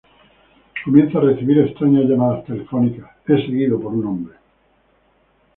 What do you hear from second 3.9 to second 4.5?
un hombre.